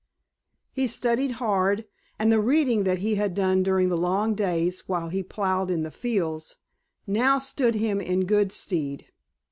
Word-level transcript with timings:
He 0.71 0.87
studied 0.87 1.33
hard, 1.33 1.85
and 2.17 2.31
the 2.31 2.39
reading 2.41 2.85
he 2.95 3.13
had 3.21 3.35
done 3.35 3.61
during 3.61 3.89
the 3.89 3.95
long 3.95 4.33
days 4.33 4.89
while 4.89 5.09
he 5.09 5.21
plowed 5.21 5.69
in 5.69 5.83
the 5.83 5.91
fields 5.91 6.55
now 7.05 7.37
stood 7.37 7.75
him 7.75 8.01
in 8.01 8.25
good 8.25 8.51
stead. 8.51 9.05